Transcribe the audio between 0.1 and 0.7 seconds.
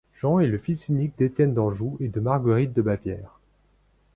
Jean est le